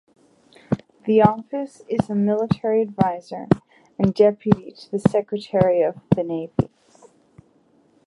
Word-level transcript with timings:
The 1.05 1.21
office 1.21 1.83
is 1.87 2.09
a 2.09 2.15
military 2.15 2.81
adviser 2.81 3.45
and 3.99 4.15
deputy 4.15 4.71
to 4.71 4.89
the 4.89 4.97
Secretary 4.99 5.83
of 5.83 5.97
the 6.15 6.23
Navy. 6.23 6.71